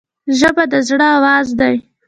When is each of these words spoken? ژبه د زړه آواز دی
ژبه 0.39 0.63
د 0.71 0.73
زړه 0.87 1.05
آواز 1.17 1.47
دی 1.59 1.75